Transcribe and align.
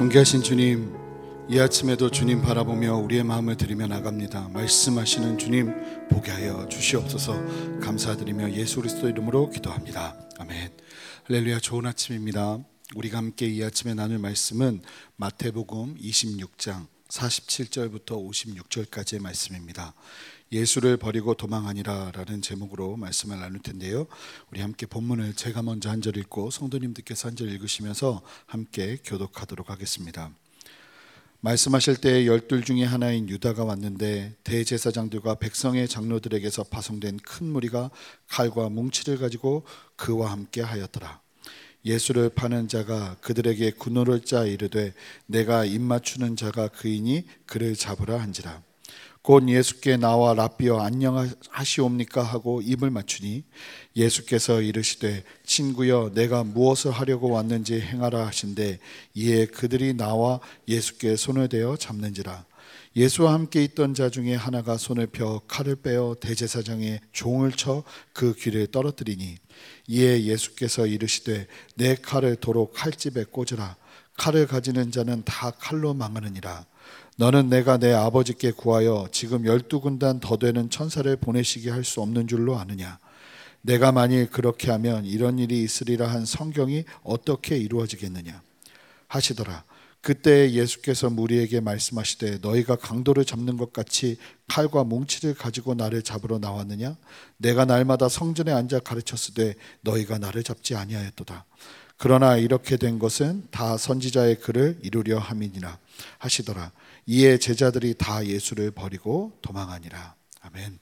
존귀하신 0.00 0.42
주님, 0.42 0.96
이 1.50 1.58
아침에도 1.58 2.10
주님 2.10 2.40
바라보며 2.40 2.96
우리의 2.96 3.22
마음을 3.22 3.58
드리며 3.58 3.86
나갑니다. 3.86 4.48
말씀하시는 4.48 5.36
주님 5.36 6.08
보게 6.08 6.30
하여 6.30 6.66
주시옵소서 6.70 7.34
감사드리며 7.80 8.52
예수 8.52 8.76
그리스도 8.76 9.10
이름으로 9.10 9.50
기도합니다. 9.50 10.16
아멘. 10.38 10.70
할렐루야 11.24 11.60
좋은 11.60 11.84
아침입니다. 11.84 12.60
우리가 12.94 13.18
함께 13.18 13.46
이 13.46 13.62
아침에 13.62 13.92
나눌 13.92 14.18
말씀은 14.18 14.80
마태복음 15.16 15.98
26장 15.98 16.86
47절부터 17.08 18.26
56절까지의 18.26 19.20
말씀입니다. 19.20 19.92
예수를 20.52 20.96
버리고 20.96 21.34
도망하니라라는 21.34 22.42
제목으로 22.42 22.96
말씀을 22.96 23.38
나눌 23.38 23.60
텐데요. 23.60 24.06
우리 24.50 24.60
함께 24.60 24.84
본문을 24.86 25.34
제가 25.34 25.62
먼저 25.62 25.88
한 25.90 26.00
절 26.00 26.16
읽고 26.16 26.50
성도님들께서 26.50 27.28
한 27.28 27.36
절 27.36 27.50
읽으시면서 27.50 28.22
함께 28.46 28.98
교독하도록 29.04 29.70
하겠습니다. 29.70 30.32
말씀하실 31.42 31.98
때 31.98 32.26
열둘 32.26 32.64
중에 32.64 32.82
하나인 32.84 33.28
유다가 33.28 33.64
왔는데 33.64 34.34
대제사장들과 34.44 35.36
백성의 35.36 35.86
장로들에게서 35.88 36.64
파송된 36.64 37.18
큰 37.18 37.46
무리가 37.46 37.90
칼과 38.28 38.68
뭉치를 38.70 39.18
가지고 39.18 39.64
그와 39.96 40.32
함께 40.32 40.62
하였더라. 40.62 41.20
예수를 41.84 42.28
파는 42.28 42.68
자가 42.68 43.16
그들에게 43.22 43.70
군호를 43.70 44.20
짜 44.24 44.44
이르되 44.44 44.92
내가 45.26 45.64
입맞추는 45.64 46.36
자가 46.36 46.68
그이니 46.68 47.24
그를 47.46 47.74
잡으라 47.76 48.20
한지라. 48.20 48.62
곧 49.22 49.46
예수께 49.50 49.98
나와 49.98 50.32
라비어 50.32 50.80
안녕하시옵니까 50.80 52.22
하고 52.22 52.62
입을 52.62 52.88
맞추니 52.90 53.44
예수께서 53.94 54.62
이르시되 54.62 55.24
친구여 55.44 56.12
내가 56.14 56.42
무엇을 56.42 56.90
하려고 56.90 57.30
왔는지 57.30 57.80
행하라 57.80 58.26
하신데 58.26 58.78
이에 59.14 59.44
그들이 59.44 59.92
나와 59.92 60.40
예수께 60.66 61.16
손을 61.16 61.48
대어 61.50 61.76
잡는지라. 61.76 62.46
예수와 62.96 63.34
함께 63.34 63.62
있던 63.64 63.92
자 63.94 64.08
중에 64.08 64.34
하나가 64.34 64.78
손을 64.78 65.06
펴 65.06 65.40
칼을 65.46 65.76
빼어 65.76 66.16
대제사장의 66.18 67.00
종을 67.12 67.52
쳐 67.52 67.84
그 68.14 68.34
귀를 68.34 68.66
떨어뜨리니 68.68 69.36
이에 69.86 70.24
예수께서 70.24 70.86
이르시되 70.86 71.46
내 71.74 71.94
칼을 71.94 72.36
도로 72.36 72.70
칼집에 72.70 73.24
꽂으라. 73.24 73.76
칼을 74.16 74.46
가지는 74.46 74.90
자는 74.90 75.22
다 75.24 75.50
칼로 75.50 75.94
망하느니라 75.94 76.66
너는 77.16 77.48
내가 77.50 77.76
내 77.76 77.92
아버지께 77.92 78.52
구하여 78.52 79.06
지금 79.12 79.44
열두 79.44 79.80
군단 79.80 80.20
더 80.20 80.36
되는 80.36 80.70
천사를 80.70 81.14
보내시게 81.16 81.70
할 81.70 81.84
수 81.84 82.00
없는 82.00 82.26
줄로 82.28 82.58
아느냐? 82.58 82.98
내가 83.62 83.92
만일 83.92 84.30
그렇게 84.30 84.70
하면 84.70 85.04
이런 85.04 85.38
일이 85.38 85.62
있으리라 85.62 86.08
한 86.08 86.24
성경이 86.24 86.84
어떻게 87.02 87.56
이루어지겠느냐? 87.58 88.40
하시더라. 89.08 89.64
그때 90.00 90.50
예수께서 90.52 91.10
무리에게 91.10 91.60
말씀하시되 91.60 92.38
너희가 92.40 92.76
강도를 92.76 93.26
잡는 93.26 93.58
것 93.58 93.74
같이 93.74 94.16
칼과 94.48 94.84
뭉치를 94.84 95.34
가지고 95.34 95.74
나를 95.74 96.00
잡으러 96.00 96.38
나왔느냐? 96.38 96.96
내가 97.36 97.66
날마다 97.66 98.08
성전에 98.08 98.50
앉아 98.50 98.78
가르쳤으되 98.80 99.56
너희가 99.82 100.16
나를 100.16 100.42
잡지 100.42 100.74
아니하였도다. 100.74 101.44
그러나 101.98 102.38
이렇게 102.38 102.78
된 102.78 102.98
것은 102.98 103.46
다 103.50 103.76
선지자의 103.76 104.40
글을 104.40 104.78
이루려 104.82 105.18
함이니라 105.18 105.76
하시더라. 106.16 106.72
이에 107.06 107.38
제자들이 107.38 107.94
다 107.94 108.24
예수를 108.24 108.70
버리고 108.70 109.38
도망하니라. 109.42 110.14
아멘. 110.40 110.78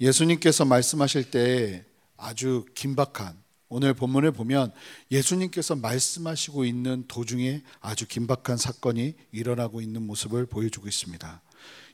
예수님께서 0.00 0.64
말씀하실 0.64 1.30
때 1.30 1.84
아주 2.16 2.64
긴박한 2.74 3.41
오늘 3.74 3.94
본문을 3.94 4.32
보면 4.32 4.70
예수님께서 5.10 5.76
말씀하시고 5.76 6.66
있는 6.66 7.06
도중에 7.08 7.62
아주 7.80 8.06
긴박한 8.06 8.58
사건이 8.58 9.14
일어나고 9.32 9.80
있는 9.80 10.02
모습을 10.02 10.44
보여주고 10.44 10.88
있습니다. 10.88 11.40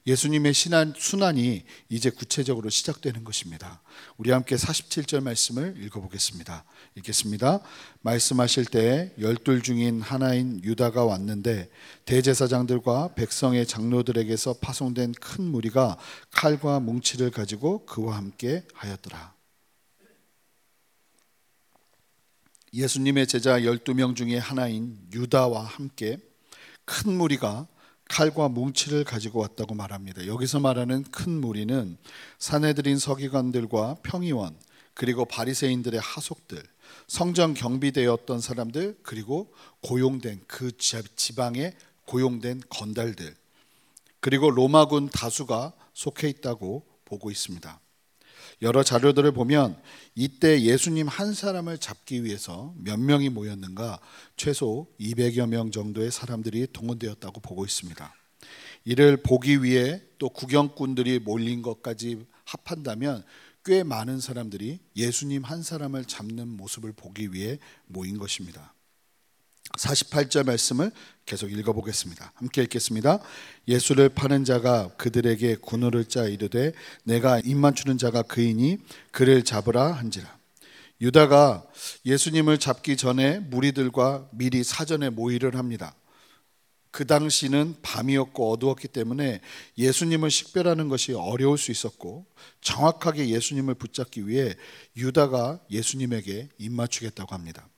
예수님의 0.04 0.54
신한 0.54 0.94
순환이 0.96 1.62
이제 1.88 2.10
구체적으로 2.10 2.68
시작되는 2.68 3.22
것입니다. 3.22 3.80
우리 4.16 4.32
함께 4.32 4.56
47절 4.56 5.22
말씀을 5.22 5.76
읽어보겠습니다. 5.84 6.64
읽겠습니다. 6.96 7.60
말씀하실 8.00 8.64
때 8.64 9.14
열둘 9.20 9.62
중인 9.62 10.00
하나인 10.00 10.60
유다가 10.64 11.04
왔는데 11.04 11.70
대제사장들과 12.06 13.14
백성의 13.14 13.66
장로들에게서 13.66 14.54
파송된 14.54 15.12
큰 15.12 15.44
무리가 15.44 15.96
칼과 16.32 16.80
뭉치를 16.80 17.30
가지고 17.30 17.86
그와 17.86 18.16
함께 18.16 18.64
하였더라. 18.74 19.37
예수님의 22.72 23.26
제자 23.26 23.60
12명 23.60 24.14
중에 24.14 24.36
하나인 24.36 24.98
유다와 25.12 25.64
함께 25.64 26.18
큰 26.84 27.12
무리가 27.12 27.66
칼과 28.08 28.48
뭉치를 28.48 29.04
가지고 29.04 29.40
왔다고 29.40 29.74
말합니다. 29.74 30.26
여기서 30.26 30.60
말하는 30.60 31.04
큰 31.04 31.40
무리는 31.40 31.96
사내들인 32.38 32.98
서기관들과 32.98 33.96
평의원 34.02 34.56
그리고 34.94 35.24
바리새인들의 35.24 36.00
하속들, 36.00 36.62
성전 37.06 37.54
경비대였던 37.54 38.40
사람들 38.40 38.98
그리고 39.02 39.52
고용된 39.82 40.40
그 40.46 40.76
지방에 40.76 41.74
고용된 42.06 42.62
건달들 42.68 43.34
그리고 44.20 44.50
로마군 44.50 45.10
다수가 45.10 45.72
속해 45.94 46.28
있다고 46.28 46.84
보고 47.04 47.30
있습니다. 47.30 47.80
여러 48.60 48.82
자료들을 48.82 49.30
보면 49.32 49.80
이때 50.14 50.60
예수님 50.62 51.06
한 51.06 51.32
사람을 51.32 51.78
잡기 51.78 52.24
위해서 52.24 52.74
몇 52.78 52.98
명이 52.98 53.28
모였는가 53.28 54.00
최소 54.36 54.88
200여 54.98 55.48
명 55.48 55.70
정도의 55.70 56.10
사람들이 56.10 56.66
동원되었다고 56.72 57.40
보고 57.40 57.64
있습니다. 57.64 58.12
이를 58.84 59.18
보기 59.18 59.62
위해 59.62 60.02
또 60.18 60.28
구경꾼들이 60.28 61.20
몰린 61.20 61.62
것까지 61.62 62.26
합한다면 62.44 63.22
꽤 63.64 63.82
많은 63.82 64.18
사람들이 64.18 64.80
예수님 64.96 65.44
한 65.44 65.62
사람을 65.62 66.06
잡는 66.06 66.48
모습을 66.48 66.92
보기 66.92 67.32
위해 67.32 67.58
모인 67.86 68.18
것입니다. 68.18 68.74
48절 69.78 70.44
말씀을 70.46 70.90
계속 71.26 71.52
읽어보겠습니다. 71.52 72.32
함께 72.34 72.62
읽겠습니다. 72.62 73.20
예수를 73.68 74.08
파는 74.08 74.44
자가 74.44 74.88
그들에게 74.96 75.56
군호를 75.56 76.06
짜 76.06 76.24
이르되 76.24 76.72
내가 77.04 77.38
입맞추는 77.40 77.98
자가 77.98 78.22
그이니 78.22 78.78
그를 79.12 79.44
잡으라 79.44 79.92
한지라. 79.92 80.38
유다가 81.00 81.64
예수님을 82.04 82.58
잡기 82.58 82.96
전에 82.96 83.38
무리들과 83.40 84.28
미리 84.32 84.64
사전에 84.64 85.10
모의를 85.10 85.54
합니다. 85.56 85.94
그 86.90 87.06
당시는 87.06 87.76
밤이었고 87.82 88.50
어두웠기 88.52 88.88
때문에 88.88 89.40
예수님을 89.76 90.30
식별하는 90.30 90.88
것이 90.88 91.12
어려울 91.12 91.58
수 91.58 91.70
있었고 91.70 92.26
정확하게 92.62 93.28
예수님을 93.28 93.74
붙잡기 93.74 94.26
위해 94.26 94.54
유다가 94.96 95.60
예수님에게 95.70 96.48
입맞추겠다고 96.58 97.34
합니다. 97.34 97.68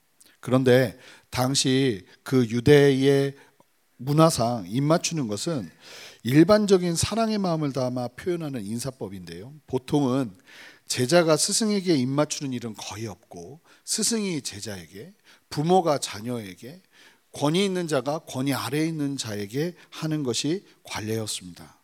그런데 0.41 0.99
당시 1.31 2.05
그 2.23 2.47
유대의 2.49 3.35
문화상 3.97 4.67
입 4.69 4.83
맞추는 4.83 5.29
것은 5.29 5.71
일반적인 6.23 6.97
사랑의 6.97 7.39
마음을 7.39 7.73
담아 7.73 8.09
표현하는 8.09 8.65
인사법인데요. 8.65 9.55
보통은 9.67 10.37
제자가 10.87 11.37
스승에게 11.37 11.95
입 11.95 12.09
맞추는 12.09 12.53
일은 12.53 12.75
거의 12.75 13.07
없고 13.07 13.61
스승이 13.85 14.43
제자에게 14.43 15.15
부모가 15.49 15.99
자녀에게 15.99 16.83
권위 17.33 17.65
있는 17.65 17.87
자가 17.87 18.21
권위 18.21 18.53
아래에 18.53 18.87
있는 18.87 19.17
자에게 19.17 19.75
하는 19.91 20.23
것이 20.25 20.65
관례였습니다. 20.83 21.79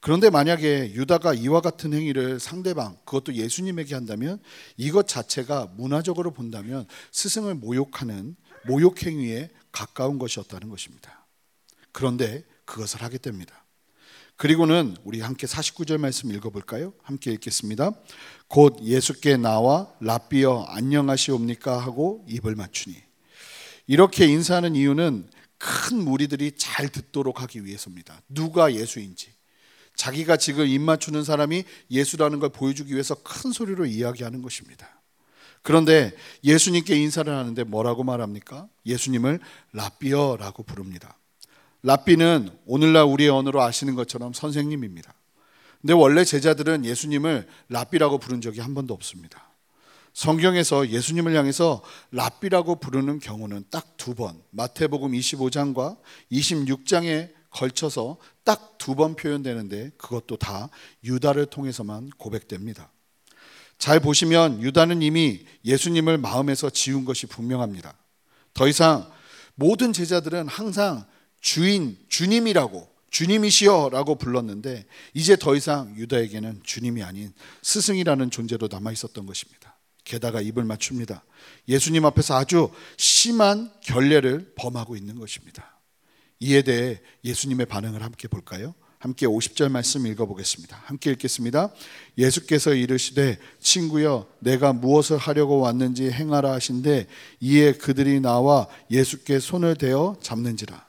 그런데 0.00 0.28
만약에 0.28 0.92
유다가 0.92 1.32
이와 1.32 1.62
같은 1.62 1.94
행위를 1.94 2.38
상대방, 2.38 2.98
그것도 3.06 3.32
예수님에게 3.36 3.94
한다면 3.94 4.38
이것 4.76 5.08
자체가 5.08 5.72
문화적으로 5.78 6.30
본다면 6.30 6.86
스승을 7.10 7.54
모욕하는 7.54 8.36
모욕 8.66 9.02
행위에 9.02 9.50
가까운 9.72 10.18
것이었다는 10.18 10.68
것입니다. 10.68 11.26
그런데 11.92 12.44
그것을 12.64 13.02
하게 13.02 13.18
됩니다. 13.18 13.64
그리고는 14.36 14.96
우리 15.04 15.20
함께 15.20 15.46
49절 15.46 15.98
말씀 15.98 16.32
읽어볼까요? 16.32 16.92
함께 17.02 17.32
읽겠습니다. 17.32 17.92
곧 18.48 18.78
예수께 18.82 19.36
나와 19.36 19.92
라비어 20.00 20.64
안녕하시옵니까 20.68 21.78
하고 21.78 22.24
입을 22.28 22.56
맞추니 22.56 22.96
이렇게 23.86 24.26
인사하는 24.26 24.74
이유는 24.74 25.28
큰 25.58 25.98
무리들이 25.98 26.52
잘 26.56 26.88
듣도록 26.88 27.42
하기 27.42 27.64
위해서입니다. 27.64 28.20
누가 28.28 28.74
예수인지 28.74 29.32
자기가 29.94 30.36
지금 30.36 30.66
입 30.66 30.80
맞추는 30.80 31.22
사람이 31.22 31.64
예수라는 31.90 32.40
걸 32.40 32.48
보여주기 32.48 32.92
위해서 32.92 33.14
큰 33.14 33.52
소리로 33.52 33.86
이야기하는 33.86 34.42
것입니다. 34.42 35.00
그런데 35.64 36.12
예수님께 36.44 36.94
인사를 36.94 37.34
하는데 37.34 37.64
뭐라고 37.64 38.04
말합니까? 38.04 38.68
예수님을 38.84 39.40
라비어라고 39.72 40.62
부릅니다. 40.62 41.16
라비는 41.82 42.50
오늘날 42.66 43.04
우리의 43.04 43.30
언어로 43.30 43.62
아시는 43.62 43.94
것처럼 43.94 44.34
선생님입니다. 44.34 45.14
근데 45.80 45.94
원래 45.94 46.22
제자들은 46.22 46.84
예수님을 46.84 47.46
라비라고 47.70 48.18
부른 48.18 48.42
적이 48.42 48.60
한 48.60 48.74
번도 48.74 48.92
없습니다. 48.92 49.48
성경에서 50.12 50.88
예수님을 50.90 51.34
향해서 51.34 51.82
랍비라고 52.12 52.76
부르는 52.76 53.18
경우는 53.18 53.64
딱 53.70 53.96
두 53.96 54.14
번, 54.14 54.38
마태복음 54.50 55.12
25장과 55.12 55.96
26장에 56.30 57.32
걸쳐서 57.50 58.18
딱 58.44 58.76
두 58.78 58.94
번 58.94 59.14
표현되는데 59.16 59.92
그것도 59.96 60.36
다 60.36 60.68
유다를 61.04 61.46
통해서만 61.46 62.10
고백됩니다. 62.18 62.90
잘 63.78 64.00
보시면 64.00 64.62
유다는 64.62 65.02
이미 65.02 65.44
예수님을 65.64 66.18
마음에서 66.18 66.70
지운 66.70 67.04
것이 67.04 67.26
분명합니다. 67.26 67.94
더 68.54 68.68
이상 68.68 69.10
모든 69.54 69.92
제자들은 69.92 70.48
항상 70.48 71.04
주인, 71.40 71.98
주님이라고 72.08 72.88
주님이시여라고 73.10 74.16
불렀는데 74.16 74.86
이제 75.12 75.36
더 75.36 75.54
이상 75.54 75.94
유다에게는 75.96 76.62
주님이 76.64 77.02
아닌 77.02 77.32
스승이라는 77.62 78.30
존재로 78.30 78.68
남아 78.70 78.90
있었던 78.92 79.24
것입니다. 79.26 79.78
게다가 80.02 80.40
입을 80.40 80.64
맞춥니다. 80.64 81.24
예수님 81.68 82.04
앞에서 82.04 82.36
아주 82.36 82.70
심한 82.96 83.72
결례를 83.82 84.52
범하고 84.56 84.96
있는 84.96 85.18
것입니다. 85.18 85.78
이에 86.40 86.62
대해 86.62 87.00
예수님의 87.24 87.66
반응을 87.66 88.02
함께 88.02 88.28
볼까요? 88.28 88.74
함께 89.04 89.26
50절 89.26 89.68
말씀 89.68 90.06
읽어보겠습니다. 90.06 90.80
함께 90.86 91.10
읽겠습니다. 91.10 91.70
예수께서 92.16 92.72
이르시되 92.72 93.38
친구여 93.60 94.26
내가 94.38 94.72
무엇을 94.72 95.18
하려고 95.18 95.58
왔는지 95.60 96.10
행하라 96.10 96.50
하신데 96.52 97.06
이에 97.40 97.72
그들이 97.74 98.20
나와 98.20 98.66
예수께 98.90 99.40
손을 99.40 99.76
대어 99.76 100.16
잡는지라. 100.22 100.88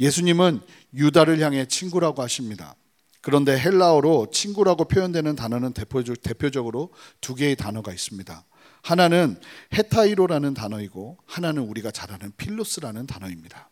예수님은 0.00 0.60
유다를 0.92 1.38
향해 1.38 1.64
친구라고 1.66 2.20
하십니다. 2.22 2.74
그런데 3.20 3.56
헬라어로 3.56 4.32
친구라고 4.32 4.86
표현되는 4.86 5.36
단어는 5.36 5.72
대표적으로 5.72 6.90
두 7.20 7.36
개의 7.36 7.54
단어가 7.54 7.92
있습니다. 7.92 8.44
하나는 8.82 9.36
헤타이로라는 9.72 10.54
단어이고 10.54 11.18
하나는 11.26 11.62
우리가 11.62 11.92
잘 11.92 12.10
아는 12.10 12.32
필로스라는 12.36 13.06
단어입니다. 13.06 13.70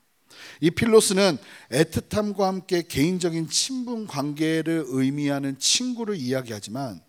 이 0.61 0.71
필로스는 0.71 1.39
애틋함과 1.71 2.41
함께 2.41 2.83
개인적인 2.83 3.49
친분 3.49 4.07
관계를 4.07 4.85
의미하는 4.87 5.59
친구를 5.59 6.17
이야기하지만 6.17 7.01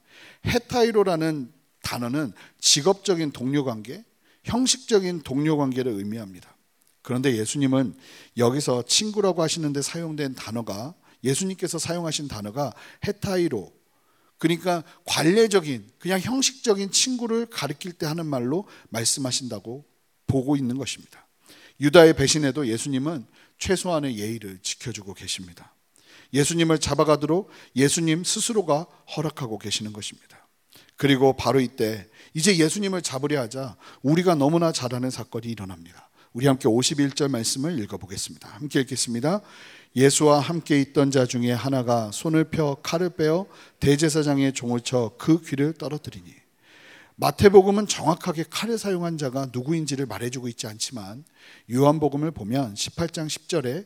헤타이로라는 0.45 1.51
단어는 1.83 2.33
직업적인 2.59 3.31
동료 3.31 3.63
관계, 3.63 4.03
형식적인 4.43 5.21
동료 5.21 5.57
관계를 5.57 5.91
의미합니다. 5.91 6.55
그런데 7.01 7.35
예수님은 7.35 7.95
여기서 8.37 8.83
친구라고 8.83 9.41
하시는데 9.41 9.81
사용된 9.81 10.35
단어가 10.35 10.93
예수님께서 11.23 11.77
사용하신 11.77 12.27
단어가 12.27 12.73
헤타이로 13.05 13.71
그러니까 14.37 14.83
관례적인 15.05 15.91
그냥 15.99 16.19
형식적인 16.19 16.91
친구를 16.91 17.45
가리킬 17.45 17.93
때 17.93 18.07
하는 18.07 18.25
말로 18.25 18.67
말씀하신다고 18.89 19.85
보고 20.25 20.55
있는 20.55 20.77
것입니다. 20.77 21.27
유다의 21.79 22.15
배신에도 22.15 22.67
예수님은 22.67 23.25
최소한의 23.61 24.17
예의를 24.17 24.59
지켜주고 24.61 25.13
계십니다. 25.13 25.73
예수님을 26.33 26.79
잡아가도록 26.79 27.49
예수님 27.75 28.23
스스로가 28.23 28.87
허락하고 29.15 29.57
계시는 29.59 29.93
것입니다. 29.93 30.47
그리고 30.97 31.33
바로 31.33 31.59
이때 31.59 32.07
이제 32.33 32.57
예수님을 32.57 33.01
잡으려 33.01 33.39
하자 33.41 33.77
우리가 34.01 34.35
너무나 34.35 34.71
잘 34.71 34.93
아는 34.93 35.09
사건이 35.09 35.47
일어납니다. 35.47 36.09
우리 36.33 36.47
함께 36.47 36.67
51절 36.67 37.29
말씀을 37.29 37.79
읽어보겠습니다. 37.79 38.49
함께 38.49 38.81
읽겠습니다. 38.81 39.41
예수와 39.95 40.39
함께 40.39 40.79
있던 40.79 41.11
자 41.11 41.25
중에 41.25 41.51
하나가 41.51 42.11
손을 42.11 42.45
펴 42.45 42.75
칼을 42.75 43.11
빼어 43.11 43.45
대제사장의 43.79 44.53
종을 44.53 44.81
쳐 44.81 45.15
그 45.17 45.41
귀를 45.41 45.73
떨어뜨리니 45.73 46.40
마태복음은 47.15 47.87
정확하게 47.87 48.45
칼을 48.49 48.77
사용한 48.77 49.17
자가 49.17 49.49
누구인지를 49.51 50.05
말해주고 50.05 50.47
있지 50.47 50.67
않지만 50.67 51.23
요한복음을 51.71 52.31
보면 52.31 52.73
18장 52.73 53.27
10절에 53.27 53.85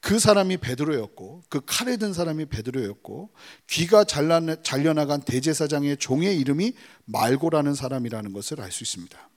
그 0.00 0.18
사람이 0.18 0.56
베드로였고 0.56 1.44
그 1.48 1.60
칼에 1.64 1.96
든 1.96 2.12
사람이 2.12 2.46
베드로였고 2.46 3.30
귀가 3.68 4.04
잘려나간 4.04 5.22
대제사장의 5.22 5.98
종의 5.98 6.38
이름이 6.40 6.72
말고라는 7.04 7.74
사람이라는 7.74 8.32
것을 8.32 8.60
알 8.60 8.72
수 8.72 8.82
있습니다. 8.82 9.30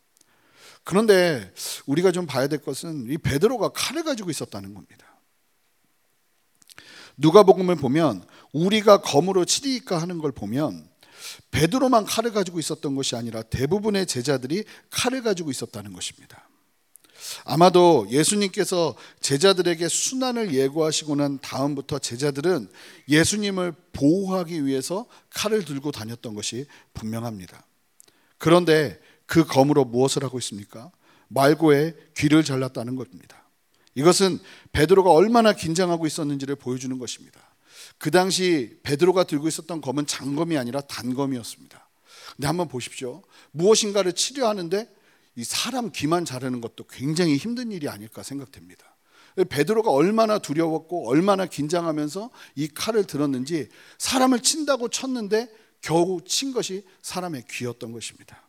그런데 0.84 1.52
우리가 1.88 2.12
좀 2.12 2.26
봐야 2.26 2.48
될 2.48 2.62
것은 2.62 3.12
이 3.12 3.18
베드로가 3.18 3.70
칼을 3.70 4.04
가지고 4.04 4.30
있었다는 4.30 4.74
겁니다. 4.74 5.20
누가복음을 7.18 7.76
보면 7.76 8.26
우리가 8.52 9.02
검으로 9.02 9.46
치리까 9.46 10.02
하는 10.02 10.18
걸 10.20 10.32
보면 10.32 10.90
베드로만 11.52 12.06
칼을 12.06 12.32
가지고 12.32 12.60
있었던 12.60 12.96
것이 12.96 13.16
아니라 13.16 13.42
대부분의 13.44 14.06
제자들이 14.06 14.64
칼을 14.90 15.24
가지고 15.24 15.52
있었다는 15.52 15.94
것입니다. 15.94 16.48
아마도 17.44 18.08
예수님께서 18.10 18.96
제자들에게 19.20 19.88
순환을 19.88 20.54
예고하시고 20.54 21.16
난 21.16 21.40
다음부터 21.40 22.00
제자들은 22.00 22.70
예수님을 23.10 23.74
보호하기 23.94 24.66
위해서 24.66 25.08
칼을 25.32 25.66
들고 25.66 25.92
다녔던 25.92 26.36
것이 26.36 26.66
분명합니다. 26.94 27.66
그런데 28.38 29.00
그 29.26 29.44
검으로 29.44 29.86
무엇을 29.86 30.24
하고 30.24 30.38
있습니까? 30.40 30.92
말고의 31.30 31.96
귀를 32.16 32.44
잘랐다는 32.44 32.96
겁니다. 32.96 33.44
이것은 33.96 34.40
베드로가 34.72 35.12
얼마나 35.12 35.54
긴장하고 35.54 36.06
있었는지를 36.06 36.56
보여주는 36.58 36.98
것입니다. 37.00 37.40
그 37.98 38.12
당시 38.12 38.78
베드로가 38.84 39.24
들고 39.24 39.48
있었던 39.48 39.82
검은 39.82 40.06
장검이 40.06 40.58
아니라 40.58 40.82
단검이었습니다. 40.82 41.90
근데 42.36 42.48
한번 42.48 42.68
보십시오. 42.68 43.24
무엇인가를 43.52 44.14
치료하는데 44.14 44.94
이 45.36 45.44
사람 45.44 45.92
귀만 45.92 46.26
자르는 46.26 46.62
것도 46.62 46.86
굉장히 46.88 47.38
힘든 47.38 47.72
일이 47.72 47.90
아닐까 47.90 48.24
생각됩니다. 48.24 48.96
베드로가 49.50 49.92
얼마나 49.92 50.40
두려웠고 50.40 51.10
얼마나 51.10 51.46
긴장하면서 51.46 52.30
이 52.56 52.68
칼을 52.70 53.06
들었는지 53.06 53.70
사람을 53.98 54.40
친다고 54.42 54.88
쳤는데 54.88 55.50
겨우 55.82 56.22
친 56.26 56.54
것이 56.54 56.86
사람의 57.02 57.44
귀였던 57.50 57.92
것입니다. 57.92 58.42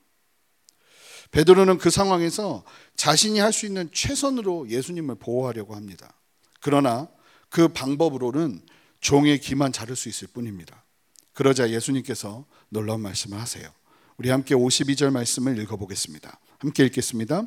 베드로는 1.33 1.79
그 1.79 1.91
상황에서 1.91 2.65
자신이 2.95 3.41
할 3.41 3.53
수 3.53 3.67
있는 3.67 3.91
최선으로 3.93 4.71
예수님을 4.71 5.17
보호하려고 5.17 5.75
합니다. 5.75 6.15
그러나 6.61 7.09
그 7.49 7.69
방법으로는 7.69 8.63
종의 9.01 9.41
귀만 9.41 9.73
자를 9.73 9.97
수 9.97 10.09
있을 10.09 10.29
뿐입니다. 10.29 10.85
그러자 11.33 11.71
예수님께서 11.71 12.45
놀라운 12.69 13.01
말씀을 13.01 13.39
하세요. 13.39 13.69
우리 14.17 14.31
함께 14.31 14.55
52절 14.55 15.11
말씀을 15.11 15.59
읽어보겠습니다. 15.59 16.41
함께 16.59 16.85
읽겠습니다. 16.87 17.43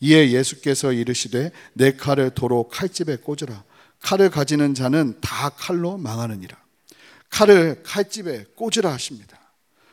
이에 0.00 0.30
예수께서 0.32 0.92
이르시되 0.92 1.50
내 1.72 1.92
칼을 1.96 2.30
도로 2.30 2.68
칼집에 2.68 3.16
꽂으라. 3.16 3.64
칼을 4.00 4.30
가지는 4.30 4.74
자는 4.74 5.18
다 5.20 5.50
칼로 5.50 5.96
망하느니라. 5.96 6.56
칼을 7.30 7.82
칼집에 7.82 8.46
꽂으라 8.56 8.92
하십니다. 8.92 9.38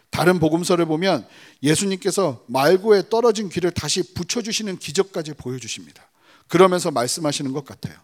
다른 0.09 0.39
복음서를 0.39 0.85
보면 0.85 1.27
예수님께서 1.61 2.43
말고에 2.47 3.09
떨어진 3.09 3.49
귀를 3.49 3.71
다시 3.71 4.13
붙여주시는 4.13 4.79
기적까지 4.79 5.33
보여주십니다. 5.33 6.09
그러면서 6.47 6.91
말씀하시는 6.91 7.51
것 7.53 7.65
같아요. 7.65 7.95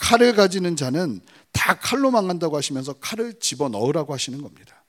칼을 0.00 0.34
가지는 0.34 0.76
자는 0.76 1.20
다 1.52 1.78
칼로 1.78 2.10
망한다고 2.10 2.56
하시면서 2.56 2.94
칼을 2.94 3.38
집어 3.38 3.68
넣으라고 3.68 4.14
하시는 4.14 4.40
겁니다. 4.40 4.82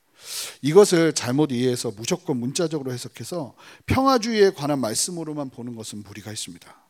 이것을 0.61 1.13
잘못 1.13 1.51
이해해서 1.51 1.91
무조건 1.91 2.37
문자적으로 2.37 2.93
해석해서 2.93 3.55
평화주의에 3.87 4.51
관한 4.51 4.79
말씀으로만 4.79 5.49
보는 5.49 5.75
것은 5.75 6.03
무리가 6.03 6.31
있습니다. 6.31 6.81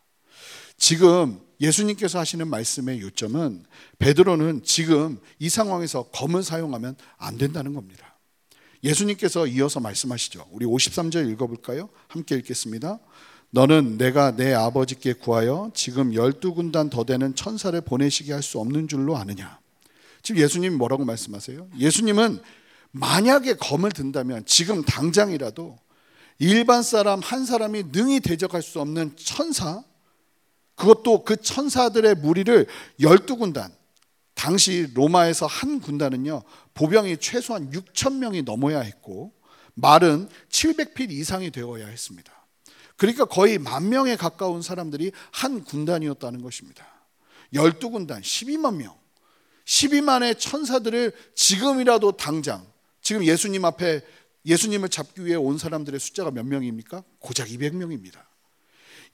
지금 0.78 1.40
예수님께서 1.60 2.20
하시는 2.20 2.48
말씀의 2.48 3.01
요점은 3.01 3.66
베드로는 4.00 4.63
지금 4.63 5.20
이 5.40 5.50
상황에서 5.50 6.04
검을 6.12 6.44
사용하면 6.44 6.96
안 7.18 7.38
된다는 7.38 7.74
겁니다. 7.74 8.18
예수님께서 8.84 9.48
이어서 9.48 9.80
말씀하시죠. 9.80 10.48
우리 10.51 10.66
53절 10.66 11.32
읽어볼까요? 11.32 11.90
함께 12.08 12.36
읽겠습니다. 12.36 13.00
너는 13.51 13.98
내가 13.98 14.36
내 14.36 14.53
아버지께 14.53 15.13
구하여 15.13 15.72
지금 15.74 16.13
열두 16.13 16.53
군단 16.53 16.89
더 16.89 17.03
되는 17.03 17.36
천사를 17.36 17.79
보내시게 17.81 18.31
할 18.34 18.41
수 18.41 18.60
없는 18.60 18.88
줄로 18.88 19.17
아느냐. 19.17 19.60
지금 20.24 20.41
예수님이 20.41 20.75
뭐라고 20.77 21.03
말씀하세요? 21.05 21.70
예수님은 21.77 22.39
만약에 22.91 23.55
검을 23.55 23.91
든다면 23.91 24.46
지금 24.46 24.84
당장이라도 24.84 25.77
일반 26.39 26.81
사람 26.81 27.20
한 27.20 27.46
사람이 27.46 27.86
능히 27.91 28.20
대적할 28.20 28.62
수 28.62 28.79
없는 28.79 29.15
천사, 29.15 29.84
그것도 30.75 31.24
그 31.24 31.36
천사들의 31.38 32.15
무리를 32.15 32.65
열두 33.00 33.38
군단, 33.38 33.72
당시 34.34 34.88
로마에서 34.93 35.46
한 35.46 35.79
군단은요 35.79 36.41
보병이 36.74 37.17
최소한 37.17 37.70
6천 37.70 38.15
명이 38.15 38.43
넘어야 38.43 38.79
했고 38.79 39.34
말은 39.75 40.29
700필 40.50 41.12
이상이 41.12 41.51
되어야 41.51 41.88
했습니다. 41.88 42.40
그러니까 43.01 43.25
거의 43.25 43.58
만 43.58 43.89
명에 43.89 44.15
가까운 44.15 44.62
사람들이 44.62 45.12
한 45.31 45.63
군단이었다는 45.63 46.43
것입니다. 46.43 46.86
12군단 47.51 48.22
12만 48.22 48.75
명. 48.75 48.96
12만의 49.65 50.38
천사들을 50.38 51.12
지금이라도 51.34 52.12
당장 52.12 52.63
지금 53.01 53.25
예수님 53.25 53.65
앞에 53.65 54.01
예수님을 54.46 54.89
잡기 54.89 55.25
위해 55.25 55.36
온 55.36 55.58
사람들의 55.58 56.00
숫자가 56.00 56.29
몇 56.29 56.46
명입니까? 56.46 57.03
고작 57.17 57.48
200명입니다. 57.48 58.22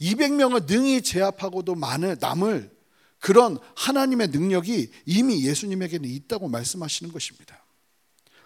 200명을 0.02 0.68
능히 0.68 1.02
제압하고도 1.02 1.76
많은 1.76 2.18
남을 2.20 2.70
그런 3.20 3.58
하나님의 3.78 4.28
능력이 4.28 4.92
이미 5.06 5.48
예수님에게는 5.48 6.10
있다고 6.10 6.50
말씀하시는 6.50 7.14
것입니다. 7.14 7.64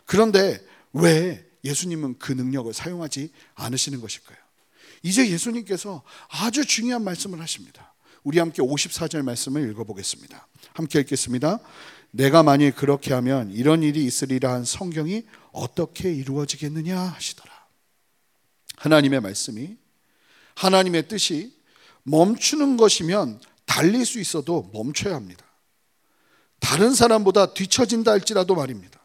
그런데 0.05 0.63
왜 0.93 1.43
예수님은 1.63 2.19
그 2.19 2.31
능력을 2.31 2.71
사용하지 2.71 3.31
않으시는 3.55 4.01
것일까요? 4.01 4.40
이제 5.01 5.29
예수님께서 5.29 6.03
아주 6.29 6.65
중요한 6.65 7.03
말씀을 7.03 7.41
하십니다. 7.41 7.93
우리 8.23 8.39
함께 8.39 8.61
54절 8.61 9.23
말씀을 9.23 9.69
읽어보겠습니다. 9.71 10.47
함께 10.73 10.99
읽겠습니다. 10.99 11.59
내가 12.11 12.43
만일 12.43 12.71
그렇게 12.71 13.13
하면 13.13 13.51
이런 13.51 13.83
일이 13.83 14.05
있으리라 14.05 14.53
한 14.53 14.65
성경이 14.65 15.23
어떻게 15.51 16.13
이루어지겠느냐 16.13 16.99
하시더라. 16.99 17.51
하나님의 18.77 19.21
말씀이 19.21 19.77
하나님의 20.55 21.07
뜻이 21.07 21.55
멈추는 22.03 22.77
것이면 22.77 23.39
달릴 23.65 24.05
수 24.05 24.19
있어도 24.19 24.69
멈춰야 24.73 25.15
합니다. 25.15 25.45
다른 26.59 26.93
사람보다 26.93 27.53
뒤처진다 27.53 28.11
할지라도 28.11 28.55
말입니다. 28.55 28.99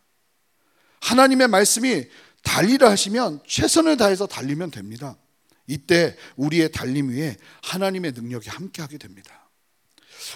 하나님의 1.01 1.49
말씀이 1.49 2.05
달리라 2.43 2.91
하시면 2.91 3.41
최선을 3.47 3.97
다해서 3.97 4.27
달리면 4.27 4.71
됩니다. 4.71 5.17
이때 5.67 6.17
우리의 6.37 6.73
달림 6.73 7.11
위에 7.11 7.37
하나님의 7.63 8.13
능력이 8.13 8.49
함께하게 8.49 8.99
됩니다. 8.99 9.49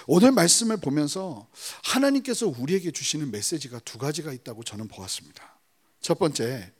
오늘 0.06 0.32
말씀을 0.32 0.76
보면서 0.76 1.48
하나님께서 1.84 2.46
우리에게 2.46 2.90
주시는 2.90 3.30
메시지가 3.30 3.80
두 3.80 3.98
가지가 3.98 4.32
있다고 4.32 4.62
저는 4.62 4.88
보았습니다. 4.88 5.58
첫 6.00 6.18
번째, 6.18 6.72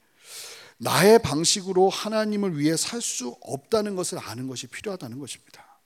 나의 0.77 1.19
방식으로 1.21 1.89
하나님을 1.89 2.57
위해 2.57 2.75
살 2.75 3.01
수 3.01 3.35
없다는 3.41 3.95
것을 3.95 4.17
아는 4.19 4.47
것이 4.47 4.67
필요하다는 4.67 5.19
것입니다. 5.19 5.79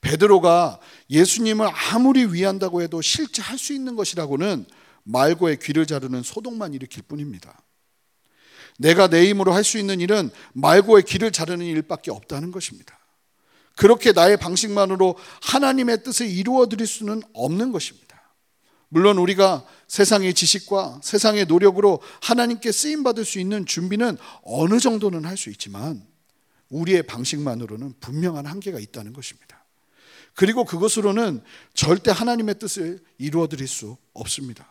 베드로가 0.00 0.80
예수님을 1.08 1.66
아무리 1.92 2.26
위한다고 2.26 2.82
해도 2.82 3.00
실제 3.00 3.40
할 3.42 3.58
수 3.58 3.72
있는 3.72 3.96
것이라고는 3.96 4.66
말고의 5.04 5.58
귀를 5.60 5.86
자르는 5.86 6.22
소동만 6.22 6.74
일으킬 6.74 7.02
뿐입니다. 7.04 7.62
내가 8.78 9.08
내 9.08 9.28
힘으로 9.28 9.52
할 9.52 9.64
수 9.64 9.78
있는 9.78 10.00
일은 10.00 10.30
말고의 10.52 11.04
귀를 11.04 11.32
자르는 11.32 11.64
일밖에 11.66 12.10
없다는 12.10 12.52
것입니다. 12.52 12.98
그렇게 13.74 14.12
나의 14.12 14.36
방식만으로 14.38 15.16
하나님의 15.42 16.02
뜻을 16.02 16.26
이루어 16.28 16.66
드릴 16.66 16.86
수는 16.86 17.22
없는 17.34 17.72
것입니다. 17.72 18.06
물론 18.88 19.18
우리가 19.18 19.66
세상의 19.88 20.32
지식과 20.34 21.00
세상의 21.02 21.46
노력으로 21.46 22.00
하나님께 22.22 22.72
쓰임 22.72 23.02
받을 23.02 23.24
수 23.24 23.38
있는 23.38 23.66
준비는 23.66 24.16
어느 24.42 24.78
정도는 24.78 25.24
할 25.24 25.36
수 25.36 25.50
있지만 25.50 26.06
우리의 26.70 27.02
방식만으로는 27.04 27.94
분명한 28.00 28.46
한계가 28.46 28.78
있다는 28.78 29.12
것입니다. 29.12 29.64
그리고 30.34 30.64
그것으로는 30.64 31.42
절대 31.74 32.10
하나님의 32.10 32.58
뜻을 32.58 33.00
이루어 33.18 33.48
드릴 33.48 33.66
수 33.68 33.96
없습니다. 34.12 34.70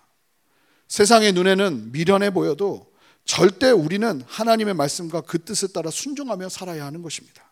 세상의 0.87 1.33
눈에는 1.33 1.91
미련해 1.91 2.31
보여도 2.31 2.93
절대 3.25 3.71
우리는 3.71 4.21
하나님의 4.27 4.75
말씀과 4.75 5.21
그 5.21 5.43
뜻을 5.43 5.73
따라 5.73 5.89
순종하며 5.89 6.49
살아야 6.49 6.85
하는 6.85 7.01
것입니다. 7.01 7.51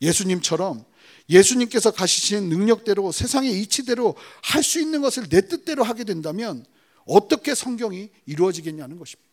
예수님처럼 0.00 0.84
예수님께서 1.28 1.90
가시신 1.90 2.48
능력대로 2.48 3.12
세상의 3.12 3.60
이치대로 3.60 4.16
할 4.42 4.62
수 4.62 4.80
있는 4.80 5.02
것을 5.02 5.28
내 5.28 5.42
뜻대로 5.42 5.84
하게 5.84 6.04
된다면 6.04 6.64
어떻게 7.06 7.54
성경이 7.54 8.10
이루어지겠냐는 8.26 8.98
것입니다. 8.98 9.24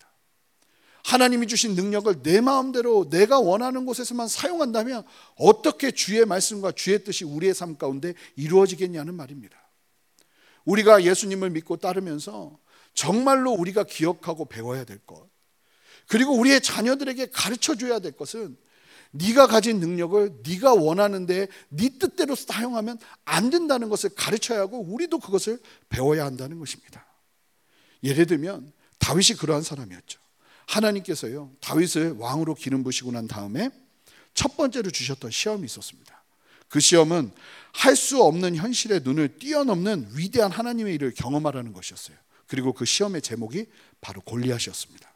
하나님이 1.04 1.48
주신 1.48 1.74
능력을 1.74 2.22
내 2.22 2.42
마음대로 2.42 3.10
내가 3.10 3.40
원하는 3.40 3.86
곳에서만 3.86 4.28
사용한다면 4.28 5.04
어떻게 5.36 5.92
주의 5.92 6.24
말씀과 6.26 6.74
주의 6.74 7.04
뜻이 7.04 7.24
우리의 7.26 7.56
삶 7.56 7.78
가운데 7.78 8.14
이루어지겠냐는 8.36 9.16
말입니다. 9.16 9.58
우리가 10.66 11.04
예수님을 11.04 11.50
믿고 11.50 11.78
따르면서 11.78 12.60
정말로 12.94 13.52
우리가 13.52 13.84
기억하고 13.84 14.46
배워야 14.46 14.84
될 14.84 15.00
것, 15.00 15.31
그리고 16.12 16.34
우리의 16.38 16.60
자녀들에게 16.60 17.28
가르쳐 17.28 17.74
줘야 17.74 18.00
될 18.00 18.12
것은 18.12 18.58
네가 19.12 19.48
가진 19.48 19.80
능력을 19.80 20.42
네가 20.46 20.74
원하는데 20.74 21.48
네 21.70 21.90
뜻대로 22.00 22.36
사용하면 22.36 23.00
안 23.24 23.50
된다는 23.50 23.88
것을 23.88 24.10
가르쳐야 24.10 24.60
하고 24.60 24.82
우리도 24.82 25.20
그것을 25.20 25.58
배워야 25.88 26.26
한다는 26.26 26.60
것입니다. 26.60 27.06
예를 28.04 28.26
들면 28.26 28.74
다윗이 29.00 29.38
그러한 29.40 29.64
사람이었죠. 29.64 30.20
하나님께서요 30.68 31.54
다윗을 31.62 32.16
왕으로 32.18 32.56
기름 32.56 32.84
부시고 32.84 33.14
난 33.14 33.30
다음에 33.30 33.70
첫 34.34 34.58
번째로 34.58 34.92
주셨던 34.92 35.32
시험이 35.32 35.64
있었습니다. 35.64 36.26
그 36.68 36.82
시험은 36.82 37.32
할 37.72 37.96
수 37.96 38.22
없는 38.22 38.58
현실의 38.58 39.00
눈을 39.06 39.38
뛰어넘는 39.40 40.10
위대한 40.16 40.52
하나님의 40.52 40.94
일을 40.96 41.14
경험하라는 41.14 41.72
것이었어요. 41.72 42.18
그리고 42.48 42.74
그 42.74 42.84
시험의 42.84 43.22
제목이 43.22 43.68
바로 44.02 44.20
골리앗이었습니다. 44.20 45.11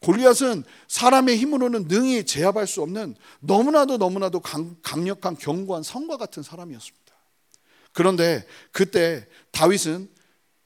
골리앗은 0.00 0.64
사람의 0.88 1.38
힘으로는 1.38 1.88
능히 1.88 2.24
제압할 2.24 2.66
수 2.66 2.82
없는 2.82 3.16
너무나도 3.40 3.96
너무나도 3.96 4.40
강력한 4.82 5.36
견고한 5.36 5.82
성과 5.82 6.16
같은 6.16 6.42
사람이었습니다. 6.42 7.06
그런데 7.92 8.46
그때 8.72 9.26
다윗은 9.52 10.08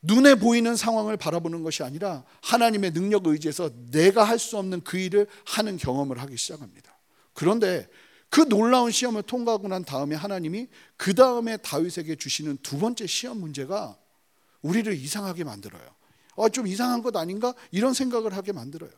눈에 0.02 0.34
보이는 0.34 0.74
상황을 0.76 1.16
바라보는 1.16 1.62
것이 1.62 1.82
아니라 1.82 2.24
하나님의 2.42 2.92
능력을 2.92 3.30
의지해서 3.32 3.70
내가 3.90 4.24
할 4.24 4.38
수 4.38 4.56
없는 4.56 4.80
그 4.80 4.98
일을 4.98 5.26
하는 5.44 5.76
경험을 5.76 6.18
하기 6.22 6.36
시작합니다. 6.36 6.98
그런데 7.34 7.88
그 8.30 8.48
놀라운 8.48 8.90
시험을 8.90 9.22
통과하고 9.24 9.68
난 9.68 9.84
다음에 9.84 10.14
하나님이 10.16 10.68
그 10.96 11.14
다음에 11.14 11.56
다윗에게 11.58 12.16
주시는 12.16 12.58
두 12.62 12.78
번째 12.78 13.06
시험 13.06 13.38
문제가 13.40 13.96
우리를 14.62 14.92
이상하게 14.92 15.44
만들어요. 15.44 15.82
아, 16.36 16.48
좀 16.48 16.66
이상한 16.66 17.02
것 17.02 17.14
아닌가? 17.16 17.54
이런 17.70 17.92
생각을 17.92 18.34
하게 18.34 18.52
만들어요. 18.52 18.90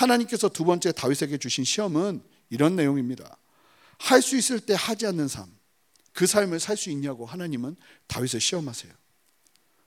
하나님께서 0.00 0.48
두 0.48 0.64
번째 0.64 0.92
다윗에게 0.92 1.38
주신 1.38 1.64
시험은 1.64 2.22
이런 2.48 2.76
내용입니다. 2.76 3.36
할 3.98 4.22
수 4.22 4.36
있을 4.36 4.60
때 4.60 4.74
하지 4.76 5.06
않는 5.06 5.28
삶, 5.28 5.46
그 6.12 6.26
삶을 6.26 6.58
살 6.58 6.76
수 6.76 6.90
있냐고 6.90 7.26
하나님은 7.26 7.76
다윗을 8.06 8.40
시험하세요. 8.40 8.92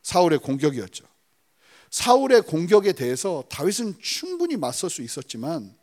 사울의 0.03 0.39
공격이었죠. 0.39 1.05
사울의 1.89 2.43
공격에 2.43 2.91
대해서 2.93 3.43
다윗은 3.50 4.00
충분히 4.01 4.55
맞설 4.58 4.89
수 4.89 5.01
있었지만 5.01 5.75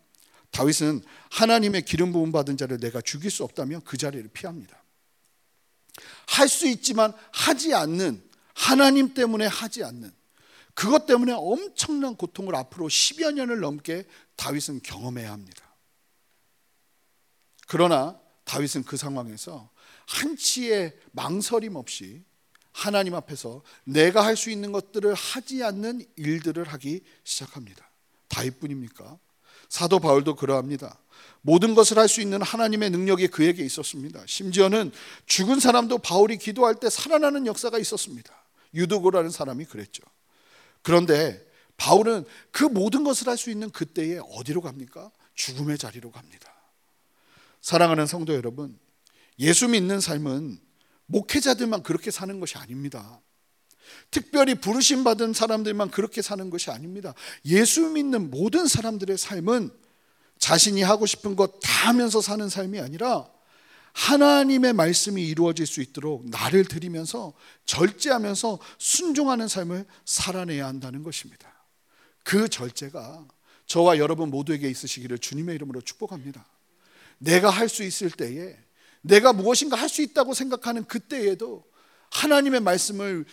다윗은 0.50 1.02
하나님의 1.30 1.84
기름 1.84 2.12
부음 2.12 2.32
받은 2.32 2.56
자를 2.56 2.78
내가 2.78 3.00
죽일 3.00 3.30
수 3.30 3.44
없다며 3.44 3.80
그 3.84 3.96
자리를 3.96 4.28
피합니다. 4.32 4.82
할 6.26 6.48
수 6.48 6.66
있지만 6.68 7.12
하지 7.32 7.74
않는 7.74 8.22
하나님 8.54 9.14
때문에 9.14 9.46
하지 9.46 9.84
않는 9.84 10.12
그것 10.80 11.04
때문에 11.04 11.34
엄청난 11.34 12.16
고통을 12.16 12.54
앞으로 12.54 12.88
10여 12.88 13.32
년을 13.32 13.60
넘게 13.60 14.06
다윗은 14.36 14.80
경험해야 14.82 15.30
합니다. 15.30 15.76
그러나 17.68 18.18
다윗은 18.44 18.84
그 18.84 18.96
상황에서 18.96 19.68
한치의 20.08 20.96
망설임 21.12 21.76
없이 21.76 22.24
하나님 22.72 23.14
앞에서 23.14 23.62
내가 23.84 24.24
할 24.24 24.38
수 24.38 24.48
있는 24.48 24.72
것들을 24.72 25.12
하지 25.12 25.62
않는 25.62 26.02
일들을 26.16 26.66
하기 26.66 27.02
시작합니다. 27.24 27.90
다윗뿐입니까? 28.28 29.18
사도 29.68 29.98
바울도 30.00 30.36
그러합니다. 30.36 30.98
모든 31.42 31.74
것을 31.74 31.98
할 31.98 32.08
수 32.08 32.22
있는 32.22 32.40
하나님의 32.40 32.88
능력이 32.88 33.28
그에게 33.28 33.62
있었습니다. 33.66 34.24
심지어는 34.26 34.92
죽은 35.26 35.60
사람도 35.60 35.98
바울이 35.98 36.38
기도할 36.38 36.76
때 36.76 36.88
살아나는 36.88 37.46
역사가 37.46 37.78
있었습니다. 37.78 38.32
유도고라는 38.72 39.28
사람이 39.28 39.66
그랬죠. 39.66 40.04
그런데 40.82 41.44
바울은 41.76 42.24
그 42.50 42.64
모든 42.64 43.04
것을 43.04 43.28
할 43.28 43.36
수 43.36 43.50
있는 43.50 43.70
그때에 43.70 44.18
어디로 44.32 44.60
갑니까? 44.60 45.10
죽음의 45.34 45.78
자리로 45.78 46.10
갑니다. 46.10 46.52
사랑하는 47.62 48.06
성도 48.06 48.34
여러분, 48.34 48.78
예수 49.38 49.68
믿는 49.68 50.00
삶은 50.00 50.60
목회자들만 51.06 51.82
그렇게 51.82 52.10
사는 52.10 52.38
것이 52.40 52.58
아닙니다. 52.58 53.20
특별히 54.10 54.54
부르심 54.54 55.02
받은 55.04 55.32
사람들만 55.32 55.90
그렇게 55.90 56.22
사는 56.22 56.48
것이 56.50 56.70
아닙니다. 56.70 57.14
예수 57.46 57.88
믿는 57.88 58.30
모든 58.30 58.66
사람들의 58.66 59.16
삶은 59.18 59.70
자신이 60.38 60.82
하고 60.82 61.06
싶은 61.06 61.36
것 61.36 61.60
다 61.60 61.88
하면서 61.88 62.20
사는 62.20 62.48
삶이 62.48 62.78
아니라 62.78 63.28
하나님의 63.92 64.72
말씀이 64.72 65.26
이루어질 65.26 65.66
수 65.66 65.80
있도록 65.80 66.28
나를 66.28 66.64
드리면서 66.64 67.32
절제하면서 67.66 68.58
순종하는 68.78 69.48
삶을 69.48 69.84
살아내야 70.04 70.66
한다는 70.66 71.02
것입니다. 71.02 71.52
그 72.22 72.48
절제가 72.48 73.26
저와 73.66 73.98
여러분 73.98 74.30
모두에게 74.30 74.68
있으시기를 74.68 75.18
주님의 75.18 75.54
이름으로 75.56 75.80
축복합니다. 75.80 76.44
내가 77.18 77.50
할 77.50 77.68
수 77.68 77.82
있을 77.84 78.10
때에 78.10 78.56
내가 79.02 79.32
무엇인가 79.32 79.76
할 79.76 79.88
수 79.88 80.02
있다고 80.02 80.34
생각하는 80.34 80.84
그때에도 80.84 81.64
하나님의 82.10 82.60
말씀을 82.60 83.24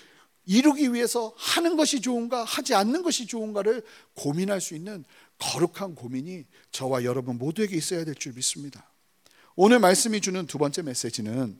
이루기 0.45 0.93
위해서 0.93 1.33
하는 1.37 1.75
것이 1.75 1.99
좋은가 2.01 2.43
하지 2.43 2.73
않는 2.73 3.03
것이 3.03 3.25
좋은가를 3.25 3.83
고민할 4.13 4.61
수 4.61 4.75
있는 4.75 5.03
거룩한 5.39 5.95
고민이 5.95 6.45
저와 6.71 7.03
여러분 7.03 7.37
모두에게 7.37 7.75
있어야 7.75 8.05
될 8.05 8.15
줄 8.15 8.33
믿습니다. 8.33 8.89
오늘 9.59 9.79
말씀이 9.79 10.21
주는 10.21 10.45
두 10.45 10.59
번째 10.59 10.83
메시지는 10.83 11.59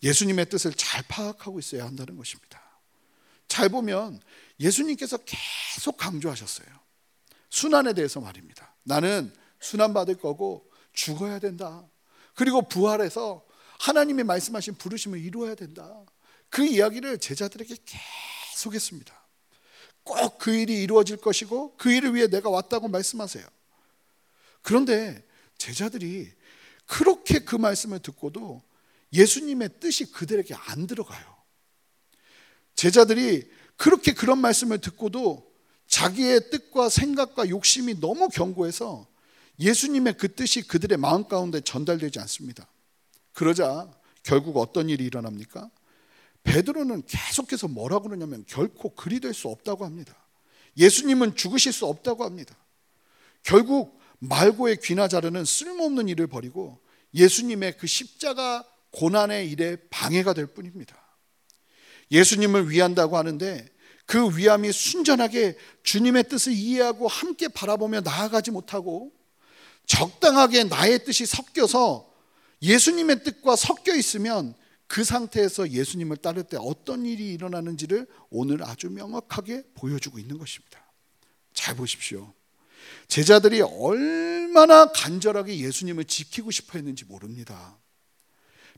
예수님의 0.00 0.48
뜻을 0.48 0.72
잘 0.74 1.02
파악하고 1.08 1.58
있어야 1.58 1.84
한다는 1.84 2.16
것입니다. 2.16 2.62
잘 3.48 3.68
보면 3.68 4.20
예수님께서 4.60 5.18
계속 5.18 5.96
강조하셨어요. 5.96 6.68
순환에 7.48 7.94
대해서 7.94 8.20
말입니다. 8.20 8.76
나는 8.84 9.34
순환 9.58 9.92
받을 9.92 10.14
거고 10.14 10.70
죽어야 10.92 11.40
된다. 11.40 11.84
그리고 12.34 12.62
부활해서 12.62 13.44
하나님이 13.80 14.22
말씀하신 14.22 14.76
부르심을 14.76 15.18
이루어야 15.18 15.56
된다. 15.56 15.92
그 16.48 16.64
이야기를 16.64 17.18
제자들에게 17.18 17.74
계속 17.84 18.72
했습니다. 18.74 19.12
꼭 20.04 20.38
그 20.38 20.54
일이 20.54 20.80
이루어질 20.80 21.16
것이고 21.16 21.76
그 21.76 21.90
일을 21.90 22.14
위해 22.14 22.28
내가 22.28 22.50
왔다고 22.50 22.86
말씀하세요. 22.86 23.44
그런데 24.62 25.26
제자들이 25.58 26.32
그렇게 26.90 27.38
그 27.38 27.54
말씀을 27.54 28.00
듣고도 28.00 28.62
예수님의 29.12 29.78
뜻이 29.78 30.10
그들에게 30.10 30.52
안 30.54 30.88
들어가요. 30.88 31.24
제자들이 32.74 33.48
그렇게 33.76 34.12
그런 34.12 34.38
말씀을 34.38 34.80
듣고도 34.80 35.48
자기의 35.86 36.50
뜻과 36.50 36.88
생각과 36.88 37.48
욕심이 37.48 38.00
너무 38.00 38.28
견고해서 38.28 39.06
예수님의 39.60 40.16
그 40.18 40.34
뜻이 40.34 40.62
그들의 40.62 40.98
마음 40.98 41.28
가운데 41.28 41.60
전달되지 41.60 42.18
않습니다. 42.18 42.66
그러자 43.34 43.88
결국 44.24 44.56
어떤 44.56 44.88
일이 44.88 45.04
일어납니까? 45.04 45.70
베드로는 46.42 47.06
계속해서 47.06 47.68
뭐라고 47.68 48.08
그러냐면 48.08 48.44
결코 48.48 48.96
그리 48.96 49.20
될 49.20 49.32
수 49.32 49.46
없다고 49.46 49.84
합니다. 49.84 50.16
예수님은 50.76 51.36
죽으실 51.36 51.72
수 51.72 51.86
없다고 51.86 52.24
합니다. 52.24 52.56
결국 53.44 53.99
말고의 54.20 54.78
귀나 54.82 55.08
자르는 55.08 55.44
쓸모없는 55.44 56.08
일을 56.08 56.26
벌이고 56.26 56.80
예수님의 57.14 57.76
그 57.76 57.86
십자가 57.86 58.64
고난의 58.92 59.50
일에 59.50 59.76
방해가 59.90 60.34
될 60.34 60.46
뿐입니다. 60.46 60.96
예수님을 62.10 62.70
위한다고 62.70 63.16
하는데 63.16 63.68
그 64.06 64.36
위함이 64.36 64.72
순전하게 64.72 65.56
주님의 65.84 66.24
뜻을 66.28 66.52
이해하고 66.52 67.06
함께 67.06 67.48
바라보며 67.48 68.00
나아가지 68.00 68.50
못하고 68.50 69.12
적당하게 69.86 70.64
나의 70.64 71.04
뜻이 71.04 71.26
섞여서 71.26 72.12
예수님의 72.62 73.22
뜻과 73.24 73.56
섞여 73.56 73.94
있으면 73.94 74.54
그 74.86 75.04
상태에서 75.04 75.70
예수님을 75.70 76.16
따를 76.16 76.42
때 76.42 76.56
어떤 76.60 77.06
일이 77.06 77.32
일어나는지를 77.32 78.06
오늘 78.28 78.64
아주 78.64 78.90
명확하게 78.90 79.62
보여주고 79.74 80.18
있는 80.18 80.36
것입니다. 80.36 80.84
잘 81.54 81.76
보십시오. 81.76 82.34
제자들이 83.10 83.60
얼마나 83.60 84.86
간절하게 84.92 85.58
예수님을 85.58 86.04
지키고 86.04 86.52
싶어 86.52 86.78
했는지 86.78 87.04
모릅니다. 87.04 87.76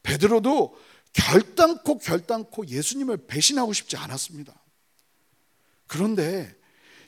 베드로도 0.03 0.75
결단코 1.13 1.99
결단코 1.99 2.67
예수님을 2.67 3.27
배신하고 3.27 3.75
싶지 3.75 3.99
않았습니다. 3.99 4.55
그런데 5.87 6.53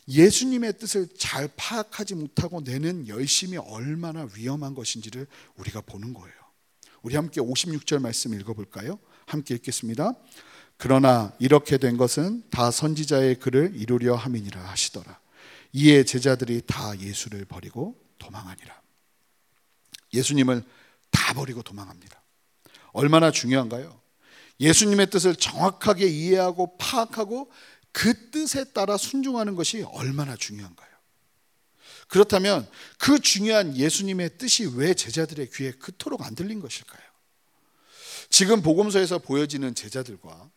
예수님의 0.06 0.76
뜻을 0.78 1.08
잘 1.16 1.48
파악하지 1.56 2.14
못하고 2.14 2.60
내는 2.60 3.08
열심이 3.08 3.56
얼마나 3.56 4.28
위험한 4.36 4.74
것인지를 4.74 5.26
우리가 5.56 5.80
보는 5.80 6.12
거예요. 6.12 6.34
우리 7.00 7.16
함께 7.16 7.40
56절 7.40 8.00
말씀 8.00 8.34
읽어볼까요? 8.34 8.98
함께 9.26 9.54
읽겠습니다. 9.54 10.12
그러나 10.76 11.32
이렇게 11.38 11.78
된 11.78 11.96
것은 11.96 12.42
다 12.50 12.70
선지자의 12.70 13.38
글을 13.40 13.72
이루려 13.76 14.14
함이니라 14.14 14.60
하시더라. 14.60 15.23
이에 15.76 16.04
제자들이 16.04 16.62
다 16.66 16.96
예수를 17.00 17.44
버리고 17.46 18.00
도망하니라. 18.18 18.80
예수님을 20.12 20.62
다 21.10 21.34
버리고 21.34 21.62
도망합니다. 21.62 22.22
얼마나 22.92 23.32
중요한가요? 23.32 24.00
예수님의 24.60 25.10
뜻을 25.10 25.34
정확하게 25.34 26.06
이해하고 26.06 26.76
파악하고 26.78 27.50
그 27.90 28.30
뜻에 28.30 28.72
따라 28.72 28.96
순종하는 28.96 29.56
것이 29.56 29.82
얼마나 29.82 30.36
중요한가요? 30.36 30.94
그렇다면 32.06 32.68
그 32.96 33.18
중요한 33.18 33.76
예수님의 33.76 34.38
뜻이 34.38 34.66
왜 34.76 34.94
제자들의 34.94 35.50
귀에 35.50 35.72
그토록 35.72 36.22
안 36.22 36.36
들린 36.36 36.60
것일까요? 36.60 37.02
지금 38.30 38.62
복음서에서 38.62 39.18
보여지는 39.18 39.74
제자들과 39.74 40.50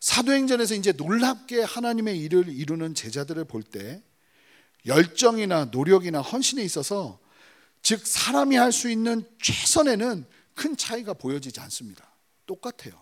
사도행전에서 0.00 0.74
이제 0.74 0.90
놀랍게 0.90 1.62
하나님의 1.62 2.18
일을 2.18 2.48
이루는 2.48 2.96
제자들을 2.96 3.44
볼 3.44 3.62
때 3.62 4.02
열정이나 4.86 5.66
노력이나 5.66 6.20
헌신에 6.20 6.62
있어서 6.62 7.18
즉 7.82 8.06
사람이 8.06 8.56
할 8.56 8.72
수 8.72 8.88
있는 8.90 9.24
최선에는 9.40 10.26
큰 10.54 10.76
차이가 10.76 11.12
보여지지 11.12 11.60
않습니다. 11.60 12.08
똑같아요. 12.46 13.00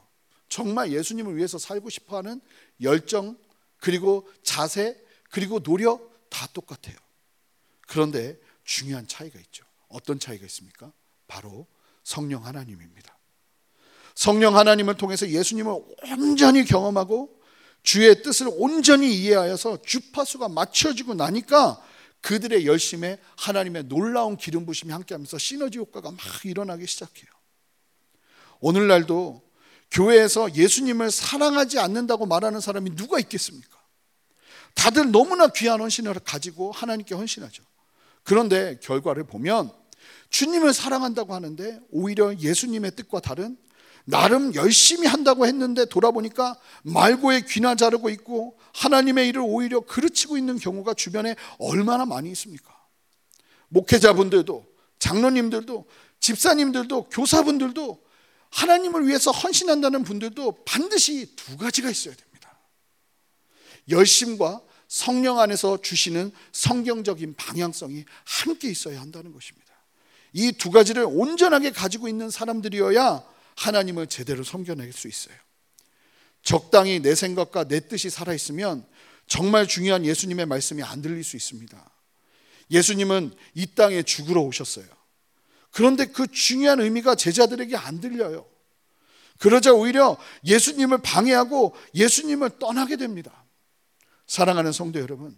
정말 0.49 0.93
예수님을 0.93 1.37
위해서 1.37 1.59
살고 1.59 1.91
싶어 1.91 2.17
하는 2.19 2.41
열정, 2.81 3.37
그리고 3.79 4.29
자세, 4.43 5.01
그리고 5.31 5.61
노력 5.61 6.29
다 6.31 6.47
똑같아요. 6.53 6.97
그런데 7.87 8.39
중요한 8.65 9.07
차이가 9.07 9.39
있죠. 9.41 9.65
어떤 9.89 10.19
차이가 10.19 10.45
있습니까? 10.47 10.93
바로 11.27 11.67
성령 12.03 12.45
하나님입니다. 12.45 13.17
성령 14.15 14.57
하나님을 14.57 14.97
통해서 14.97 15.29
예수님을 15.29 15.73
온전히 16.19 16.65
경험하고 16.65 17.41
주의 17.85 18.23
뜻을 18.23 18.49
온전히 18.51 19.15
이해하여서 19.15 19.83
주파수가 19.83 20.49
맞춰지고 20.49 21.15
나니까 21.15 21.81
그들의 22.23 22.67
열심에 22.67 23.21
하나님의 23.37 23.85
놀라운 23.85 24.39
기름 24.39 24.65
부심이 24.65 24.91
함께하면서 24.91 25.37
시너지 25.37 25.79
효과가 25.79 26.11
막 26.11 26.19
일어나기 26.45 26.87
시작해요. 26.87 27.31
오늘날도 28.61 29.43
교회에서 29.91 30.55
예수님을 30.55 31.11
사랑하지 31.11 31.79
않는다고 31.79 32.25
말하는 32.25 32.61
사람이 32.61 32.97
누가 32.97 33.21
있겠습니까? 33.21 33.79
다들 34.75 35.13
너무나 35.13 35.49
귀한 35.49 35.81
헌신을 35.81 36.15
가지고 36.21 36.73
하나님께 36.73 37.15
헌신하죠. 37.15 37.63
그런데 38.23 38.79
결과를 38.83 39.25
보면 39.25 39.71
주님을 40.31 40.73
사랑한다고 40.73 41.35
하는데 41.35 41.79
오히려 41.91 42.35
예수님의 42.35 42.97
뜻과 42.97 43.21
다른 43.21 43.59
나름 44.05 44.55
열심히 44.55 45.07
한다고 45.07 45.47
했는데 45.47 45.87
돌아보니까 45.87 46.59
말고의 46.83 47.47
귀나 47.47 47.75
자르고 47.75 48.11
있고 48.11 48.59
하나님의 48.75 49.29
일을 49.29 49.43
오히려 49.45 49.81
그르치고 49.81 50.37
있는 50.37 50.59
경우가 50.59 50.95
주변에 50.95 51.37
얼마나 51.59 52.05
많이 52.05 52.31
있습니까? 52.33 52.75
목회자분들도 53.69 54.67
장로님들도 54.99 55.87
집사님들도 56.21 57.09
교사분들도 57.09 58.03
하나님을 58.51 59.07
위해서 59.09 59.31
헌신한다는 59.31 60.05
분들도 60.05 60.65
반드시 60.65 61.35
두 61.35 61.57
가지가 61.57 61.91
있어야 61.91 62.15
됩니다. 62.15 62.57
열심과 63.91 64.63
성령 64.87 65.41
안에서 65.41 65.79
주시는 65.81 66.31
성경적인 66.53 67.35
방향성이 67.35 68.05
함께 68.25 68.71
있어야 68.71 69.01
한다는 69.01 69.33
것입니다. 69.33 69.65
이 70.35 70.53
두 70.53 70.71
가지를 70.71 71.05
온전하게 71.09 71.71
가지고 71.71 72.07
있는 72.09 72.31
사람들이어야 72.31 73.34
하나님을 73.57 74.07
제대로 74.07 74.45
섬겨낼 74.45 74.93
수 74.93 75.09
있어요. 75.09 75.37
적당히 76.43 77.01
내 77.01 77.15
생각과 77.15 77.65
내 77.65 77.81
뜻이 77.81 78.11
살아있으면 78.11 78.87
정말 79.27 79.67
중요한 79.67 80.05
예수님의 80.05 80.47
말씀이 80.47 80.83
안 80.83 81.01
들릴 81.01 81.25
수 81.25 81.37
있습니다. 81.37 81.91
예수님은 82.71 83.35
이 83.55 83.67
땅에 83.75 84.03
죽으러 84.03 84.43
오셨어요. 84.43 84.87
그런데 85.71 86.07
그 86.07 86.27
중요한 86.27 86.81
의미가 86.81 87.15
제자들에게 87.15 87.77
안 87.77 88.01
들려요. 88.01 88.47
그러자 89.39 89.73
오히려 89.73 90.17
예수님을 90.45 90.99
방해하고 90.99 91.75
예수님을 91.95 92.59
떠나게 92.59 92.97
됩니다. 92.97 93.45
사랑하는 94.27 94.73
성도 94.73 95.01
여러분, 95.01 95.37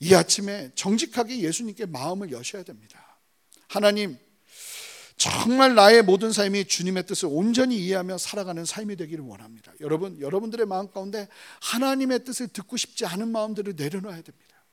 이 0.00 0.14
아침에 0.14 0.70
정직하게 0.74 1.40
예수님께 1.40 1.86
마음을 1.86 2.30
여셔야 2.32 2.62
됩니다. 2.62 3.18
하나님, 3.68 4.18
정말 5.16 5.74
나의 5.74 6.02
모든 6.02 6.30
삶이 6.30 6.66
주님의 6.66 7.06
뜻을 7.06 7.28
온전히 7.30 7.78
이해하며 7.78 8.18
살아가는 8.18 8.64
삶이 8.64 8.96
되기를 8.96 9.24
원합니다. 9.24 9.72
여러분, 9.80 10.20
여러분들의 10.20 10.66
마음 10.66 10.90
가운데 10.90 11.28
하나님의 11.62 12.24
뜻을 12.24 12.48
듣고 12.48 12.76
싶지 12.76 13.06
않은 13.06 13.28
마음들을 13.28 13.74
내려놔야 13.76 14.22
됩니다. 14.22 14.64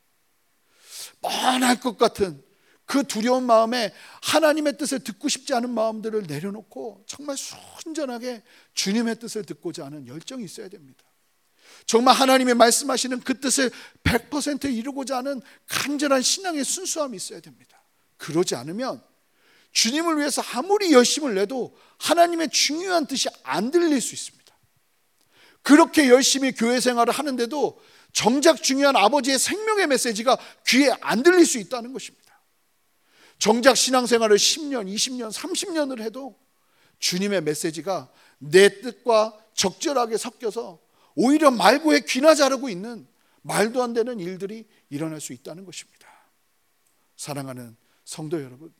뻔할 1.22 1.80
것 1.80 1.96
같은 1.96 2.42
그 2.84 3.04
두려운 3.04 3.44
마음에 3.44 3.94
하나님의 4.22 4.76
뜻을 4.76 5.00
듣고 5.00 5.28
싶지 5.28 5.54
않은 5.54 5.70
마음들을 5.70 6.24
내려놓고 6.26 7.04
정말 7.06 7.36
순전하게 7.38 8.42
주님의 8.74 9.18
뜻을 9.20 9.44
듣고자 9.44 9.86
하는 9.86 10.06
열정이 10.06 10.44
있어야 10.44 10.68
됩니다. 10.68 11.02
정말 11.86 12.14
하나님의 12.14 12.54
말씀하시는 12.54 13.20
그 13.20 13.40
뜻을 13.40 13.70
100% 14.02 14.72
이루고자 14.74 15.18
하는 15.18 15.40
간절한 15.68 16.20
신앙의 16.20 16.64
순수함이 16.64 17.16
있어야 17.16 17.40
됩니다. 17.40 17.82
그러지 18.18 18.54
않으면 18.54 19.02
주님을 19.74 20.18
위해서 20.18 20.40
아무리 20.52 20.92
열심을 20.92 21.34
내도 21.34 21.76
하나님의 21.98 22.50
중요한 22.50 23.06
뜻이 23.06 23.28
안 23.42 23.70
들릴 23.70 24.00
수 24.00 24.14
있습니다. 24.14 24.44
그렇게 25.62 26.08
열심히 26.08 26.52
교회 26.52 26.80
생활을 26.80 27.12
하는데도 27.12 27.80
정작 28.12 28.62
중요한 28.62 28.96
아버지의 28.96 29.38
생명의 29.38 29.88
메시지가 29.88 30.38
귀에 30.68 30.94
안 31.00 31.22
들릴 31.22 31.44
수 31.44 31.58
있다는 31.58 31.92
것입니다. 31.92 32.24
정작 33.38 33.76
신앙생활을 33.76 34.36
10년, 34.36 34.86
20년, 34.86 35.32
30년을 35.32 36.00
해도 36.00 36.38
주님의 37.00 37.42
메시지가 37.42 38.10
내 38.38 38.80
뜻과 38.80 39.36
적절하게 39.54 40.16
섞여서 40.16 40.80
오히려 41.16 41.50
말고에 41.50 42.00
귀나 42.00 42.34
자르고 42.34 42.68
있는 42.68 43.08
말도 43.42 43.82
안 43.82 43.92
되는 43.92 44.20
일들이 44.20 44.66
일어날 44.88 45.20
수 45.20 45.32
있다는 45.32 45.64
것입니다. 45.64 46.08
사랑하는 47.16 47.76
성도 48.04 48.42
여러분, 48.42 48.72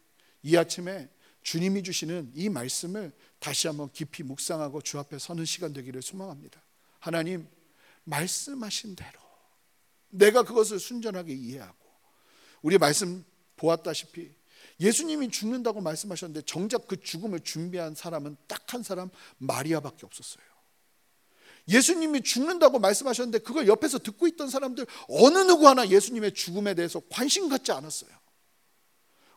이 0.44 0.56
아침에 0.56 1.08
주님이 1.42 1.82
주시는 1.82 2.30
이 2.34 2.48
말씀을 2.48 3.12
다시 3.40 3.66
한번 3.66 3.90
깊이 3.92 4.22
묵상하고 4.22 4.80
주 4.80 4.98
앞에 5.00 5.18
서는 5.18 5.44
시간 5.44 5.72
되기를 5.72 6.00
소망합니다. 6.00 6.62
하나님, 7.00 7.48
말씀하신 8.04 8.94
대로 8.94 9.18
내가 10.10 10.44
그것을 10.44 10.78
순전하게 10.78 11.34
이해하고 11.34 11.76
우리 12.62 12.78
말씀 12.78 13.24
보았다시피 13.56 14.30
예수님이 14.80 15.30
죽는다고 15.30 15.80
말씀하셨는데 15.80 16.46
정작 16.46 16.86
그 16.86 17.00
죽음을 17.00 17.40
준비한 17.40 17.96
사람은 17.96 18.36
딱 18.46 18.64
한 18.74 18.82
사람 18.82 19.08
마리아밖에 19.38 20.04
없었어요. 20.04 20.44
예수님이 21.68 22.20
죽는다고 22.22 22.78
말씀하셨는데 22.78 23.38
그걸 23.38 23.66
옆에서 23.68 23.98
듣고 23.98 24.26
있던 24.26 24.50
사람들 24.50 24.86
어느 25.08 25.38
누구 25.38 25.66
하나 25.66 25.88
예수님의 25.88 26.34
죽음에 26.34 26.74
대해서 26.74 27.00
관심 27.08 27.48
갖지 27.48 27.72
않았어요. 27.72 28.10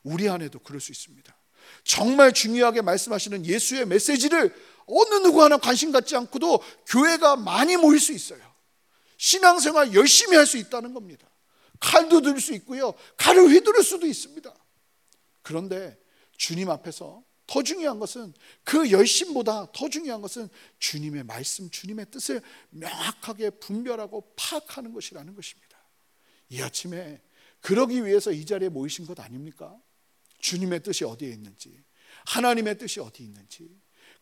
우리 0.04 0.30
안에도 0.30 0.60
그럴 0.60 0.80
수 0.80 0.92
있습니다. 0.92 1.36
정말 1.84 2.34
중요하게 2.34 2.82
말씀하시는 2.82 3.46
예수의 3.46 3.86
메시지를 3.88 4.56
어느 4.86 5.16
누구 5.16 5.44
하나 5.44 5.58
관심 5.58 5.92
갖지 5.92 6.16
않고도 6.16 6.62
교회가 6.88 7.36
많이 7.36 7.76
모일 7.76 8.00
수 8.00 8.14
있어요. 8.14 8.42
신앙생활 9.18 9.94
열심히 9.94 10.38
할 10.38 10.46
수 10.46 10.58
있다는 10.58 10.94
겁니다. 10.94 11.28
칼도 11.80 12.22
들 12.22 12.40
수 12.40 12.54
있고요. 12.54 12.94
칼을 13.18 13.50
휘두를 13.50 13.84
수도 13.84 14.08
있습니다. 14.08 14.54
그런데 15.42 15.98
주님 16.38 16.70
앞에서 16.70 17.24
더 17.48 17.64
중요한 17.64 18.00
것은 18.00 18.34
그 18.64 18.92
열심보다 18.92 19.72
더 19.72 19.90
중요한 19.90 20.22
것은 20.22 20.50
주님의 20.80 21.24
말씀, 21.24 21.70
주님의 21.70 22.08
뜻을 22.12 22.42
명확하게 22.70 23.52
분별하고 23.52 24.34
파악하는 24.36 24.94
것이라는 24.94 25.34
것입니다. 25.34 25.78
이 26.50 26.62
아침에 26.62 27.22
그러기 27.62 28.06
위해서 28.06 28.32
이 28.32 28.46
자리에 28.46 28.70
모이신 28.70 29.06
것 29.06 29.20
아닙니까? 29.20 29.76
주님의 30.48 30.82
뜻이 30.82 31.04
어디에 31.04 31.30
있는지, 31.30 31.84
하나님의 32.28 32.78
뜻이 32.78 33.02
어디 33.02 33.24
있는지, 33.24 33.70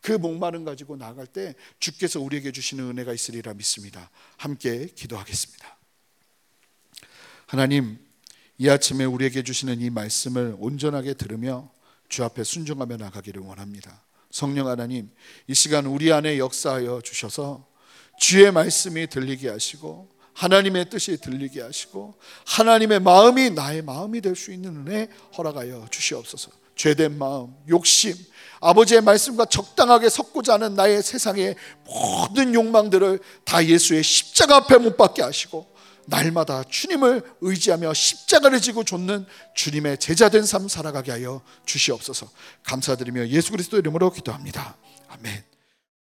그 0.02 0.12
목마름 0.12 0.66
가지고 0.66 0.98
나갈 0.98 1.28
때 1.28 1.54
주께서 1.80 2.20
우리에게 2.20 2.52
주시는 2.52 2.84
은혜가 2.90 3.14
있으리라 3.14 3.54
믿습니다. 3.54 4.10
함께 4.38 4.88
기도하겠습니다. 4.88 5.78
하나님, 7.46 8.00
이 8.58 8.70
아침에 8.70 9.06
우리에게 9.06 9.44
주시는 9.44 9.82
이 9.82 9.92
말씀을 9.92 10.56
온전하게 10.58 11.14
들으며 11.14 11.72
주 12.10 12.24
앞에 12.24 12.44
순종하며 12.44 12.98
나가기를 12.98 13.44
원합니다. 13.44 14.04
성령 14.32 14.68
하나님, 14.68 15.12
이 15.48 15.54
시간 15.54 15.86
우리 15.86 16.12
안에 16.12 16.40
역사하여 16.40 17.02
주셔서 17.02 17.68
주의 18.20 18.52
말씀이 18.52 19.08
들리게 19.08 19.50
하시고 19.50 20.15
하나님의 20.36 20.90
뜻이 20.90 21.18
들리게 21.18 21.62
하시고 21.62 22.14
하나님의 22.46 23.00
마음이 23.00 23.50
나의 23.52 23.82
마음이 23.82 24.22
될 24.22 24.36
수 24.36 24.52
있는 24.52 24.86
은혜 24.86 25.08
허락하여 25.38 25.88
주시옵소서. 25.90 26.52
죄된 26.76 27.18
마음, 27.18 27.56
욕심, 27.70 28.14
아버지의 28.60 29.02
말씀과 29.02 29.46
적당하게 29.46 30.10
섞고자 30.10 30.56
하는 30.56 30.76
나의 30.76 31.02
세상의 31.02 31.56
모든 31.86 32.54
욕망들을 32.54 33.20
다 33.46 33.66
예수의 33.66 34.04
십자가 34.04 34.58
앞에 34.58 34.78
못 34.78 34.98
박게 34.98 35.22
하시고 35.22 35.74
날마다 36.08 36.64
주님을 36.64 37.24
의지하며 37.40 37.94
십자가를 37.94 38.60
지고 38.60 38.84
좇는 38.84 39.26
주님의 39.56 40.00
제자된 40.00 40.44
삶 40.44 40.68
살아가게 40.68 41.12
하여 41.12 41.42
주시옵소서. 41.66 42.30
감사드리며 42.64 43.30
예수 43.30 43.52
그리스도 43.52 43.78
이름으로 43.78 44.12
기도합니다. 44.12 44.76
아멘. 45.08 45.55